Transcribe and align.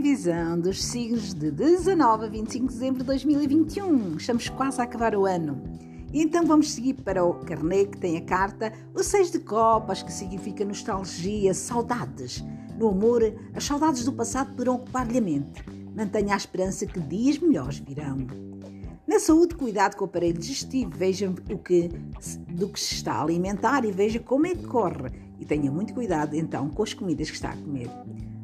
previsão 0.00 0.60
dos 0.60 0.84
signos 0.84 1.32
de 1.32 1.50
19 1.50 2.26
a 2.26 2.28
25 2.28 2.66
de 2.66 2.72
dezembro 2.74 2.98
de 2.98 3.06
2021. 3.06 4.16
Estamos 4.18 4.46
quase 4.50 4.78
a 4.78 4.84
acabar 4.84 5.14
o 5.14 5.24
ano. 5.24 5.62
Então 6.12 6.44
vamos 6.44 6.72
seguir 6.72 6.92
para 6.92 7.24
o 7.24 7.32
carnê 7.32 7.86
que 7.86 7.96
tem 7.96 8.18
a 8.18 8.20
carta 8.20 8.74
o 8.94 9.02
Seis 9.02 9.30
de 9.30 9.38
Copas, 9.38 10.02
que 10.02 10.12
significa 10.12 10.66
nostalgia, 10.66 11.54
saudades. 11.54 12.44
No 12.78 12.90
amor, 12.90 13.22
as 13.54 13.64
saudades 13.64 14.04
do 14.04 14.12
passado 14.12 14.50
poderão 14.50 14.74
ocupar-lhe 14.74 15.16
a 15.16 15.20
mente. 15.22 15.64
Mantenha 15.96 16.34
a 16.34 16.36
esperança 16.36 16.84
que 16.84 17.00
dias 17.00 17.38
melhores 17.38 17.78
virão. 17.78 18.18
Na 19.06 19.18
saúde, 19.18 19.54
cuidado 19.54 19.96
com 19.96 20.04
o 20.04 20.08
aparelho 20.08 20.38
digestivo, 20.38 20.90
veja 20.94 21.32
o 21.50 21.58
que, 21.58 21.88
do 22.50 22.68
que 22.68 22.78
se 22.78 22.96
está 22.96 23.14
a 23.14 23.22
alimentar 23.22 23.82
e 23.86 23.92
veja 23.92 24.20
como 24.20 24.46
é 24.46 24.54
que 24.54 24.66
corre. 24.66 25.10
E 25.40 25.44
tenha 25.46 25.72
muito 25.72 25.94
cuidado 25.94 26.36
então 26.36 26.68
com 26.68 26.82
as 26.82 26.92
comidas 26.92 27.30
que 27.30 27.36
está 27.36 27.48
a 27.48 27.56
comer. 27.56 27.88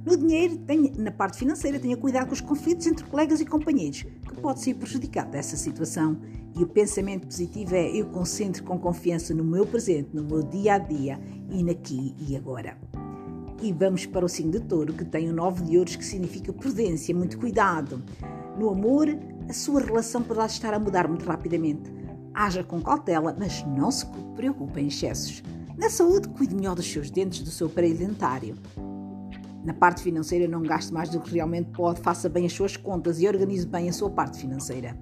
No 0.05 0.17
dinheiro, 0.17 0.59
tenha, 0.59 0.93
na 0.99 1.13
parte 1.13 1.39
financeira, 1.39 1.79
tenha 1.79 1.97
cuidado 1.97 2.27
com 2.27 2.33
os 2.33 2.41
conflitos 2.41 2.87
entre 2.87 3.05
colegas 3.05 3.41
e 3.41 3.47
companheiros, 3.47 4.03
que 4.03 4.35
pode 4.41 4.61
ser 4.61 4.75
prejudicado 4.75 5.31
dessa 5.31 5.57
situação. 5.57 6.21
E 6.59 6.63
o 6.63 6.67
pensamento 6.67 7.27
positivo 7.27 7.75
é 7.75 7.89
eu 7.89 8.07
concentro 8.07 8.65
com 8.65 8.79
confiança 8.79 9.33
no 9.33 9.45
meu 9.45 9.65
presente, 9.65 10.11
no 10.13 10.25
meu 10.25 10.43
dia 10.43 10.75
a 10.75 10.79
dia 10.79 11.21
e 11.49 11.63
naqui 11.63 12.15
e 12.19 12.37
agora. 12.37 12.77
E 13.63 13.73
vamos 13.73 14.05
para 14.05 14.25
o 14.25 14.29
signo 14.29 14.51
de 14.53 14.61
touro, 14.61 14.93
que 14.93 15.05
tem 15.05 15.31
o 15.31 15.33
nove 15.33 15.63
de 15.63 15.79
ouros, 15.79 15.95
que 15.95 16.05
significa 16.05 16.53
prudência, 16.53 17.15
muito 17.15 17.39
cuidado. 17.39 18.03
No 18.59 18.71
amor, 18.71 19.07
a 19.49 19.53
sua 19.53 19.81
relação 19.81 20.21
poderá 20.21 20.47
estar 20.47 20.75
a 20.75 20.81
mudar 20.81 21.07
muito 21.07 21.25
rapidamente. 21.25 21.93
Haja 22.35 22.65
com 22.65 22.83
cautela, 22.83 23.37
mas 23.39 23.65
não 23.67 23.93
se 23.93 24.05
preocupe 24.35 24.81
em 24.81 24.89
excessos. 24.89 25.45
Na 25.79 25.89
saúde, 25.89 26.29
cuide 26.31 26.57
melhor 26.57 26.75
dos 26.75 26.91
seus 26.91 27.09
dentes, 27.09 27.43
do 27.43 27.51
seu 27.51 27.69
aparelho 27.69 27.97
dentário. 27.97 28.57
Na 29.65 29.73
parte 29.73 30.03
financeira, 30.03 30.49
não 30.49 30.63
gaste 30.63 30.93
mais 30.93 31.09
do 31.09 31.21
que 31.21 31.35
realmente 31.35 31.71
pode, 31.71 32.01
faça 32.01 32.29
bem 32.29 32.45
as 32.47 32.53
suas 32.53 32.77
contas 32.77 33.21
e 33.21 33.29
organize 33.29 33.67
bem 33.67 33.89
a 33.89 33.93
sua 33.93 34.11
parte 34.11 34.39
financeira. 34.39 34.99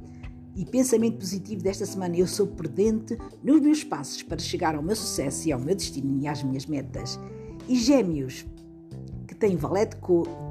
E 0.55 0.67
pensamento 0.67 1.19
positivo 1.19 1.63
desta 1.63 1.87
semana: 1.87 2.17
eu 2.17 2.27
sou 2.27 2.47
prudente 2.47 3.17
nos 3.43 3.61
meus 3.61 3.83
passos 3.83 4.23
para 4.23 4.39
chegar 4.39 4.75
ao 4.75 4.83
meu 4.83 4.95
sucesso 4.95 5.49
e 5.49 5.53
ao 5.53 5.61
meu 5.61 5.75
destino 5.75 6.21
e 6.21 6.29
às 6.29 6.43
minhas 6.43 6.67
metas. 6.67 7.19
E 7.67 7.77
Gêmeos, 7.77 8.45
que 9.27 9.35
tem 9.35 9.57
valete 9.57 9.97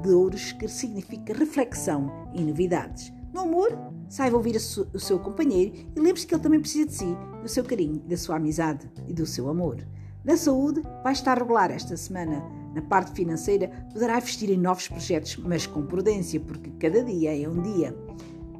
de 0.02 0.10
ouros, 0.10 0.52
que 0.52 0.66
significa 0.66 1.32
reflexão 1.32 2.10
e 2.34 2.42
novidades. 2.42 3.12
No 3.32 3.42
amor, 3.42 3.78
saiba 4.08 4.36
ouvir 4.36 4.56
o 4.56 4.98
seu 4.98 5.20
companheiro 5.20 5.72
e 5.94 6.00
lembre-se 6.00 6.26
que 6.26 6.34
ele 6.34 6.42
também 6.42 6.60
precisa 6.60 6.86
de 6.86 6.94
si, 6.94 7.16
do 7.42 7.48
seu 7.48 7.62
carinho, 7.62 8.00
da 8.00 8.16
sua 8.16 8.36
amizade 8.36 8.90
e 9.06 9.12
do 9.12 9.24
seu 9.24 9.48
amor. 9.48 9.86
Na 10.24 10.36
saúde, 10.36 10.82
vai 11.04 11.12
estar 11.12 11.38
regular 11.38 11.70
esta 11.70 11.96
semana 11.96 12.42
na 12.74 12.82
parte 12.82 13.12
financeira, 13.12 13.68
poderá 13.92 14.18
investir 14.18 14.50
em 14.50 14.56
novos 14.56 14.88
projetos, 14.88 15.36
mas 15.36 15.66
com 15.66 15.84
prudência, 15.86 16.38
porque 16.40 16.70
cada 16.78 17.02
dia 17.02 17.36
é 17.36 17.48
um 17.48 17.60
dia. 17.60 17.96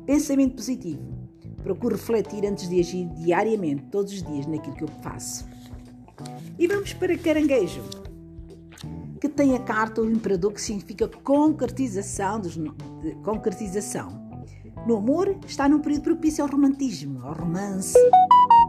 Pensamento 0.06 0.56
positivo. 0.56 1.02
Procuro 1.62 1.94
refletir 1.94 2.44
antes 2.46 2.68
de 2.68 2.80
agir 2.80 3.06
diariamente, 3.16 3.84
todos 3.90 4.12
os 4.12 4.22
dias, 4.22 4.46
naquilo 4.46 4.76
que 4.76 4.84
eu 4.84 4.88
faço. 5.02 5.46
E 6.58 6.66
vamos 6.66 6.92
para 6.92 7.16
caranguejo, 7.16 7.82
que 9.20 9.28
tem 9.28 9.54
a 9.54 9.60
carta 9.60 10.02
do 10.02 10.10
imperador, 10.10 10.52
que 10.52 10.60
significa 10.60 11.06
concretização. 11.08 12.40
Dos, 12.40 12.58
concretização. 13.22 14.30
No 14.86 14.96
amor, 14.96 15.38
está 15.46 15.68
num 15.68 15.80
período 15.80 16.02
propício 16.02 16.42
ao 16.42 16.50
romantismo, 16.50 17.20
ao 17.22 17.34
romance, 17.34 17.98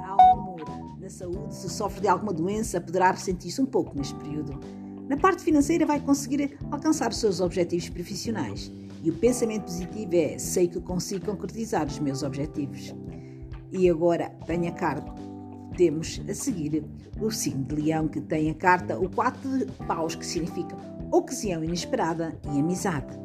ao 0.05 0.39
amor. 0.39 0.61
Na 1.00 1.09
saúde, 1.09 1.55
se 1.55 1.70
sofre 1.70 2.02
de 2.02 2.08
alguma 2.09 2.33
doença, 2.33 2.81
poderá 2.81 3.11
ressentir-se 3.11 3.61
um 3.61 3.66
pouco 3.66 3.98
neste 3.98 4.14
período. 4.16 4.59
Na 5.12 5.17
parte 5.17 5.44
financeira, 5.44 5.86
vai 5.86 6.00
conseguir 6.00 6.58
alcançar 6.72 7.09
os 7.09 7.17
seus 7.17 7.42
objetivos 7.42 7.90
profissionais. 7.90 8.72
E 9.04 9.09
o 9.09 9.14
pensamento 9.14 9.64
positivo 9.64 10.16
é: 10.16 10.38
sei 10.40 10.70
que 10.70 10.80
consigo 10.80 11.26
concretizar 11.26 11.86
os 11.86 11.99
meus 11.99 12.23
objetivos. 12.23 12.95
E 13.73 13.89
agora 13.89 14.30
tenho 14.48 14.70
a 14.70 14.72
carta. 14.72 15.14
Temos 15.76 16.22
a 16.30 16.33
seguir 16.33 16.86
o 17.20 17.30
signo 17.30 17.66
de 17.66 17.76
Leão, 17.76 18.08
que 18.08 18.22
tem 18.22 18.52
a 18.52 18.54
carta 18.54 18.98
o 18.98 19.10
4 19.10 19.66
de 19.66 19.73
paus, 19.86 20.16
que 20.16 20.26
significa 20.26 20.77
ocasião 21.11 21.61
inesperada 21.61 22.33
e 22.45 22.60
amizade. 22.61 23.20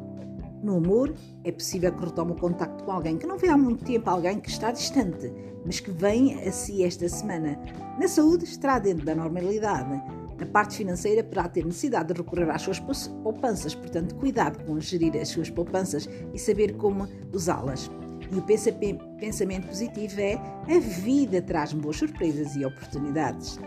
No 0.61 0.75
amor, 0.75 1.15
é 1.45 1.53
possível 1.53 1.93
que 1.93 2.03
retome 2.03 2.33
o 2.33 2.35
contacto 2.35 2.83
com 2.83 2.91
alguém 2.91 3.17
que 3.17 3.25
não 3.25 3.37
vê 3.37 3.47
há 3.47 3.55
muito 3.57 3.85
tempo, 3.85 4.09
alguém 4.09 4.41
que 4.41 4.49
está 4.49 4.73
distante, 4.73 5.31
mas 5.65 5.79
que 5.79 5.91
vem 5.91 6.33
a 6.43 6.51
si 6.51 6.83
esta 6.83 7.07
semana. 7.07 7.57
Na 7.97 8.09
saúde, 8.09 8.43
estará 8.43 8.77
dentro 8.77 9.05
da 9.05 9.15
normalidade 9.15 10.01
na 10.39 10.45
parte 10.45 10.77
financeira, 10.77 11.23
poderá 11.23 11.47
ter 11.47 11.65
necessidade 11.65 12.13
de 12.13 12.21
recorrer 12.21 12.49
às 12.49 12.61
suas 12.61 12.79
poupanças, 12.79 13.73
portanto, 13.73 14.15
cuidado 14.15 14.63
com 14.65 14.79
gerir 14.79 15.15
as 15.17 15.29
suas 15.29 15.49
poupanças 15.49 16.07
e 16.33 16.37
saber 16.37 16.75
como 16.77 17.07
usá-las. 17.33 17.89
E 18.31 18.37
o 18.37 18.41
pensamento 18.41 19.67
positivo 19.67 20.19
é 20.19 20.33
a 20.33 20.79
vida 20.79 21.41
traz-me 21.41 21.81
boas 21.81 21.97
surpresas 21.97 22.55
e 22.55 22.65
oportunidades. 22.65 23.59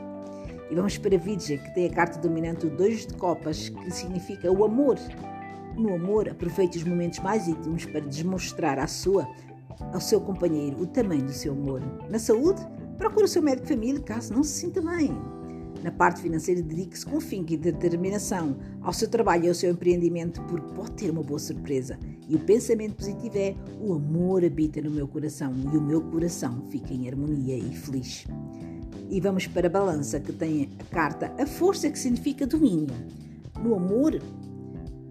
E 0.70 0.74
vamos 0.74 0.96
para 0.98 1.18
Vidja, 1.18 1.56
que 1.56 1.74
tem 1.74 1.86
a 1.86 1.90
carta 1.90 2.20
dominante 2.20 2.66
o 2.66 2.70
2 2.70 3.06
de 3.08 3.14
copas, 3.14 3.70
que 3.70 3.90
significa 3.90 4.52
o 4.52 4.64
amor. 4.64 4.96
No 5.76 5.94
amor, 5.94 6.28
aproveite 6.28 6.78
os 6.78 6.84
momentos 6.84 7.18
mais 7.20 7.48
íntimos 7.48 7.86
para 7.86 8.00
demonstrar 8.00 8.78
à 8.78 8.86
sua, 8.86 9.26
ao 9.92 10.00
seu 10.00 10.20
companheiro 10.20 10.80
o 10.80 10.86
tamanho 10.86 11.24
do 11.24 11.32
seu 11.32 11.52
amor. 11.52 11.82
Na 12.08 12.18
saúde, 12.18 12.60
procure 12.98 13.24
o 13.24 13.28
seu 13.28 13.42
médico 13.42 13.66
de 13.66 13.74
família 13.74 14.00
caso 14.02 14.32
não 14.32 14.44
se 14.44 14.60
sinta 14.60 14.80
bem. 14.80 15.39
Na 15.82 15.90
parte 15.90 16.20
financeira, 16.20 16.60
dedique-se 16.60 17.06
com 17.06 17.20
finco 17.20 17.52
e 17.52 17.56
determinação 17.56 18.58
ao 18.82 18.92
seu 18.92 19.08
trabalho 19.08 19.46
e 19.46 19.48
ao 19.48 19.54
seu 19.54 19.70
empreendimento, 19.70 20.42
porque 20.42 20.74
pode 20.74 20.92
ter 20.92 21.10
uma 21.10 21.22
boa 21.22 21.38
surpresa. 21.38 21.98
E 22.28 22.36
o 22.36 22.38
pensamento 22.38 22.96
positivo 22.96 23.38
é: 23.38 23.54
o 23.80 23.94
amor 23.94 24.44
habita 24.44 24.80
no 24.82 24.90
meu 24.90 25.08
coração 25.08 25.54
e 25.72 25.76
o 25.76 25.80
meu 25.80 26.02
coração 26.02 26.62
fica 26.70 26.92
em 26.92 27.08
harmonia 27.08 27.56
e 27.56 27.74
feliz. 27.74 28.26
E 29.08 29.20
vamos 29.20 29.46
para 29.46 29.66
a 29.66 29.70
balança, 29.70 30.20
que 30.20 30.32
tem 30.32 30.68
a 30.78 30.84
carta 30.84 31.32
A 31.38 31.46
Força, 31.46 31.90
que 31.90 31.98
significa 31.98 32.46
domínio. 32.46 32.94
No 33.62 33.74
amor, 33.74 34.20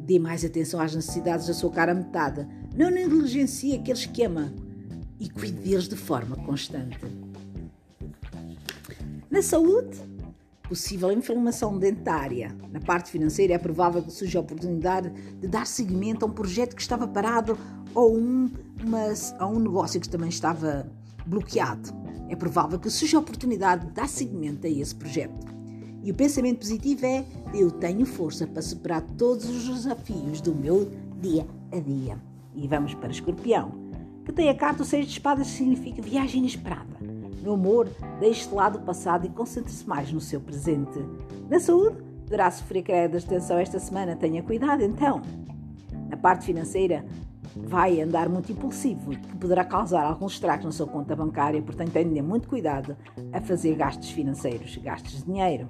dê 0.05 0.17
mais 0.17 0.45
atenção 0.45 0.79
às 0.79 0.95
necessidades 0.95 1.47
da 1.47 1.53
sua 1.53 1.71
cara 1.71 1.93
metade. 1.93 2.47
Não 2.75 2.89
negligencie 2.89 3.75
aqueles 3.75 4.05
que 4.05 4.23
ama 4.23 4.53
e 5.19 5.29
cuide 5.29 5.53
deles 5.53 5.87
de 5.87 5.95
forma 5.95 6.35
constante. 6.37 6.97
Na 9.29 9.41
saúde, 9.41 9.97
possível 10.69 11.11
inflamação 11.11 11.79
dentária. 11.79 12.55
Na 12.71 12.79
parte 12.79 13.09
financeira, 13.09 13.55
é 13.55 13.57
provável 13.57 14.03
que 14.03 14.11
surja 14.11 14.37
a 14.37 14.41
oportunidade 14.41 15.09
de 15.39 15.47
dar 15.47 15.65
seguimento 15.65 16.23
a 16.23 16.29
um 16.29 16.31
projeto 16.31 16.75
que 16.75 16.81
estava 16.81 17.07
parado 17.07 17.57
ou 17.95 18.15
um, 18.15 18.51
uma, 18.85 19.05
a 19.39 19.47
um 19.47 19.59
negócio 19.59 19.99
que 19.99 20.07
também 20.07 20.29
estava 20.29 20.87
bloqueado. 21.25 21.89
É 22.29 22.35
provável 22.35 22.77
que 22.77 22.89
surja 22.91 23.17
a 23.17 23.19
oportunidade 23.19 23.87
de 23.87 23.93
dar 23.93 24.07
seguimento 24.07 24.67
a 24.67 24.69
esse 24.69 24.93
projeto. 24.93 25.47
E 26.03 26.11
o 26.11 26.13
pensamento 26.13 26.59
positivo 26.59 27.03
é: 27.03 27.25
eu 27.53 27.71
tenho 27.71 28.05
força 28.05 28.45
para 28.45 28.61
superar 28.61 29.01
todos 29.17 29.49
os 29.49 29.67
desafios 29.67 30.39
do 30.39 30.53
meu 30.53 30.89
dia 31.19 31.47
a 31.71 31.79
dia. 31.79 32.21
E 32.53 32.67
vamos 32.67 32.93
para 32.93 33.09
Escorpião, 33.09 33.71
que 34.23 34.31
tem 34.31 34.49
a 34.49 34.55
carta 34.55 34.83
Seis 34.83 35.07
de 35.07 35.13
Espadas, 35.13 35.47
significa 35.47 35.99
viagem 35.99 36.41
inesperada. 36.41 36.98
No 37.41 37.53
amor, 37.53 37.87
deixe 38.19 38.47
de 38.47 38.53
lado 38.53 38.77
o 38.77 38.81
passado 38.81 39.25
e 39.25 39.29
concentre-se 39.29 39.87
mais 39.87 40.11
no 40.11 40.19
seu 40.19 40.41
presente. 40.41 40.99
Na 41.49 41.59
saúde, 41.59 41.97
poderá 42.23 42.51
sofrer 42.51 42.83
quedas 42.83 43.23
de 43.23 43.29
tensão 43.29 43.57
esta 43.57 43.79
semana, 43.79 44.15
tenha 44.15 44.43
cuidado 44.43 44.83
então. 44.83 45.21
Na 46.09 46.17
parte 46.17 46.45
financeira, 46.45 47.05
vai 47.55 48.01
andar 48.01 48.29
muito 48.29 48.51
impulsivo, 48.51 49.11
que 49.11 49.37
poderá 49.37 49.63
causar 49.63 50.03
alguns 50.03 50.33
estragos 50.33 50.65
na 50.65 50.71
sua 50.71 50.87
conta 50.87 51.15
bancária, 51.15 51.61
portanto 51.61 51.91
tenha 51.91 52.21
muito 52.21 52.47
cuidado 52.47 52.95
a 53.31 53.41
fazer 53.41 53.75
gastos 53.75 54.09
financeiros, 54.11 54.77
gastos 54.77 55.19
de 55.19 55.25
dinheiro. 55.25 55.67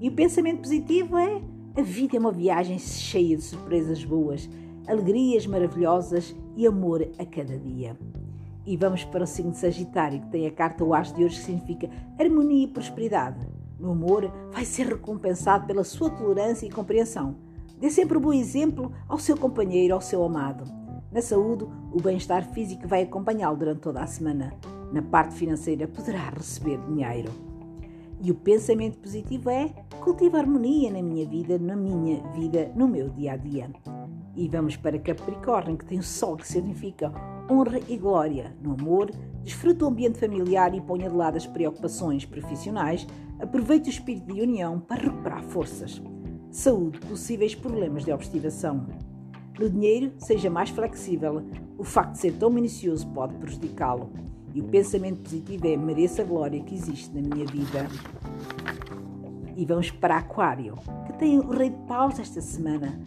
E 0.00 0.08
o 0.08 0.12
pensamento 0.12 0.62
positivo 0.62 1.16
é: 1.16 1.40
a 1.76 1.82
vida 1.82 2.16
é 2.16 2.20
uma 2.20 2.32
viagem 2.32 2.78
cheia 2.78 3.36
de 3.36 3.42
surpresas 3.42 4.04
boas, 4.04 4.48
alegrias 4.86 5.46
maravilhosas 5.46 6.34
e 6.56 6.66
amor 6.66 7.08
a 7.18 7.24
cada 7.24 7.58
dia. 7.58 7.96
E 8.66 8.76
vamos 8.76 9.04
para 9.04 9.24
o 9.24 9.26
signo 9.26 9.52
de 9.52 9.58
Sagitário, 9.58 10.20
que 10.20 10.28
tem 10.28 10.46
a 10.46 10.50
carta 10.50 10.84
O 10.84 10.94
As 10.94 11.12
de 11.12 11.22
hoje, 11.22 11.38
que 11.38 11.44
significa 11.44 11.90
harmonia 12.18 12.64
e 12.64 12.68
prosperidade. 12.68 13.46
No 13.78 13.90
amor, 13.90 14.32
vai 14.52 14.64
ser 14.64 14.86
recompensado 14.86 15.66
pela 15.66 15.84
sua 15.84 16.08
tolerância 16.08 16.66
e 16.66 16.70
compreensão. 16.70 17.36
Dê 17.78 17.90
sempre 17.90 18.16
um 18.16 18.20
bom 18.20 18.32
exemplo 18.32 18.90
ao 19.06 19.18
seu 19.18 19.36
companheiro, 19.36 19.92
ao 19.92 20.00
seu 20.00 20.24
amado. 20.24 20.64
Na 21.12 21.20
saúde, 21.20 21.66
o 21.92 22.00
bem-estar 22.00 22.48
físico 22.52 22.88
vai 22.88 23.02
acompanhá-lo 23.02 23.58
durante 23.58 23.80
toda 23.80 24.02
a 24.02 24.06
semana. 24.06 24.54
Na 24.90 25.02
parte 25.02 25.34
financeira, 25.34 25.86
poderá 25.86 26.30
receber 26.30 26.78
dinheiro. 26.86 27.30
E 28.20 28.30
o 28.30 28.34
pensamento 28.34 28.98
positivo 28.98 29.50
é 29.50 29.68
cultivar 30.00 30.40
harmonia 30.40 30.90
na 30.90 31.02
minha 31.02 31.26
vida, 31.28 31.58
na 31.58 31.76
minha 31.76 32.22
vida, 32.32 32.72
no 32.74 32.88
meu 32.88 33.10
dia 33.10 33.32
a 33.32 33.36
dia. 33.36 33.70
E 34.34 34.48
vamos 34.48 34.76
para 34.76 34.98
Capricórnio, 34.98 35.76
que 35.76 35.84
tem 35.84 35.98
o 35.98 36.02
Sol, 36.02 36.36
que 36.36 36.48
significa 36.48 37.12
honra 37.50 37.80
e 37.88 37.96
glória. 37.96 38.56
No 38.62 38.72
amor, 38.72 39.10
desfrute 39.42 39.84
o 39.84 39.88
ambiente 39.88 40.18
familiar 40.18 40.74
e 40.74 40.80
ponha 40.80 41.08
de 41.08 41.16
lado 41.16 41.36
as 41.36 41.46
preocupações 41.46 42.24
profissionais. 42.24 43.06
Aproveite 43.40 43.88
o 43.88 43.92
espírito 43.92 44.32
de 44.32 44.40
união 44.40 44.80
para 44.80 45.02
recuperar 45.02 45.42
forças. 45.44 46.00
Saúde, 46.50 46.98
possíveis 47.00 47.54
problemas 47.54 48.04
de 48.04 48.12
obstivação. 48.12 48.86
No 49.58 49.68
dinheiro, 49.68 50.12
seja 50.18 50.50
mais 50.50 50.70
flexível. 50.70 51.42
O 51.76 51.84
facto 51.84 52.12
de 52.12 52.18
ser 52.18 52.32
tão 52.34 52.50
minucioso 52.50 53.06
pode 53.08 53.34
prejudicá-lo. 53.34 54.10
E 54.54 54.60
o 54.60 54.64
pensamento 54.64 55.20
positivo 55.22 55.66
é 55.66 55.76
mereça 55.76 56.22
a 56.22 56.24
glória 56.24 56.62
que 56.62 56.74
existe 56.74 57.12
na 57.12 57.34
minha 57.34 57.46
vida. 57.46 57.88
E 59.56 59.64
vamos 59.64 59.90
para 59.90 60.18
Aquário, 60.18 60.76
que 61.06 61.12
tem 61.14 61.38
o 61.38 61.50
Rei 61.50 61.70
de 61.70 61.76
Paus 61.86 62.18
esta 62.18 62.40
semana, 62.40 63.00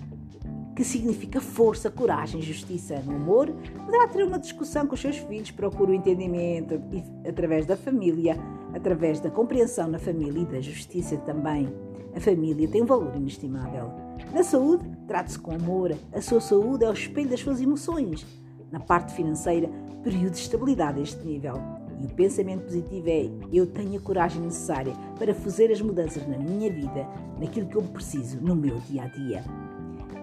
que 0.78 0.84
significa 0.84 1.42
força, 1.42 1.90
coragem, 1.90 2.40
justiça. 2.40 3.02
No 3.04 3.16
amor, 3.16 3.52
poderá 3.84 4.08
ter 4.08 4.24
uma 4.24 4.38
discussão 4.38 4.86
com 4.86 4.94
os 4.94 5.02
seus 5.02 5.18
filhos, 5.18 5.50
procura 5.50 5.90
o 5.90 5.94
entendimento 5.96 6.80
através 7.28 7.66
da 7.66 7.76
família, 7.76 8.38
através 8.76 9.20
da 9.20 9.32
compreensão 9.32 9.88
na 9.88 9.98
família 9.98 10.40
e 10.40 10.46
da 10.46 10.62
justiça 10.62 11.18
também. 11.18 11.68
A 12.16 12.20
família 12.20 12.68
tem 12.68 12.84
um 12.84 12.86
valor 12.86 13.16
inestimável. 13.16 13.92
Na 14.32 14.44
saúde, 14.44 14.88
trate-se 15.08 15.40
com 15.40 15.52
amor. 15.52 15.96
A 16.14 16.22
sua 16.22 16.40
saúde 16.40 16.86
é 16.86 16.90
o 16.90 16.94
espelho 16.94 17.32
das 17.32 17.40
suas 17.40 17.60
emoções. 17.60 18.24
Na 18.72 18.80
parte 18.80 19.16
financeira, 19.16 19.68
período 20.04 20.34
de 20.34 20.42
estabilidade 20.42 21.00
a 21.00 21.02
este 21.02 21.26
nível. 21.26 21.56
E 22.00 22.06
o 22.06 22.10
pensamento 22.10 22.66
positivo 22.66 23.10
é: 23.10 23.28
eu 23.52 23.66
tenho 23.66 23.98
a 23.98 24.02
coragem 24.02 24.44
necessária 24.44 24.94
para 25.18 25.34
fazer 25.34 25.72
as 25.72 25.82
mudanças 25.82 26.28
na 26.28 26.38
minha 26.38 26.72
vida, 26.72 27.08
naquilo 27.40 27.68
que 27.68 27.78
eu 27.78 27.82
preciso, 27.82 28.40
no 28.40 28.56
meu 28.56 28.78
dia 28.82 29.06
a 29.06 29.08
dia. 29.08 29.44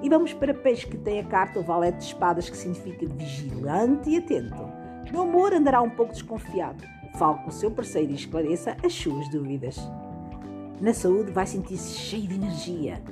E 0.05 0.09
vamos 0.11 0.35
para 0.35 0.53
peixe 0.53 0.87
que 0.87 0.99
tem 0.99 1.19
a 1.19 1.25
carta 1.25 1.59
o 1.59 1.63
valete 1.63 1.97
de 1.97 2.05
espadas, 2.05 2.51
que 2.51 2.57
significa 2.59 3.07
vigilante 3.07 4.11
e 4.11 4.19
atento. 4.19 4.71
No 5.11 5.23
amor 5.23 5.55
andará 5.55 5.81
um 5.81 5.89
pouco 5.89 6.13
desconfiado. 6.13 6.85
Fale 7.15 7.39
com 7.39 7.49
o 7.49 7.53
seu 7.53 7.71
parceiro 7.71 8.13
e 8.13 8.15
esclareça 8.15 8.77
as 8.85 8.93
suas 8.93 9.27
dúvidas. 9.31 9.79
Na 10.79 10.93
saúde 10.93 11.33
vai 11.33 11.47
sentir-se 11.47 11.97
cheio 11.97 12.29
de 12.29 12.35
energia. 12.35 13.03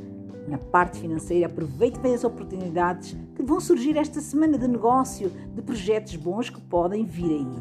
Na 0.47 0.59
parte 0.59 0.99
financeira, 0.99 1.47
aproveite 1.47 1.99
bem 1.99 2.15
as 2.15 2.25
oportunidades 2.25 3.17
que 3.35 3.43
vão 3.43 3.59
surgir 3.59 3.97
esta 3.97 4.21
semana 4.21 4.59
de 4.59 4.69
negócio, 4.69 5.31
de 5.31 5.63
projetos 5.63 6.15
bons 6.17 6.51
que 6.51 6.61
podem 6.61 7.07
vir 7.07 7.31
aí. 7.31 7.57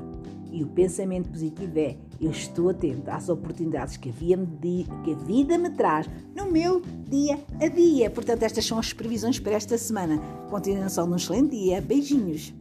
E 0.52 0.62
o 0.62 0.68
pensamento 0.68 1.30
positivo 1.30 1.80
é: 1.80 1.96
eu 2.22 2.30
estou 2.30 2.70
atento 2.70 3.10
às 3.10 3.28
oportunidades 3.30 3.98
que 3.98 4.10
a, 4.10 4.14
que 5.04 5.12
a 5.12 5.16
vida 5.16 5.58
me 5.58 5.72
traz 5.72 6.08
no 6.36 6.52
meu 6.52 6.82
dia 7.10 7.40
a 7.60 7.68
dia. 7.68 8.10
Portanto, 8.12 8.44
estas 8.44 8.64
são 8.64 8.78
as 8.78 8.94
previsões 8.94 9.40
para 9.40 9.54
esta 9.54 9.78
semana. 9.78 10.20
Continuação 10.50 11.08
de 11.08 11.14
um 11.14 11.16
excelente 11.16 11.52
dia. 11.52 11.82
Beijinhos. 11.82 12.54